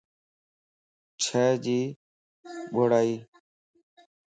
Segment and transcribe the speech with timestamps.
[1.23, 1.79] ڇي جي
[2.71, 3.15] ٻوڙائي؟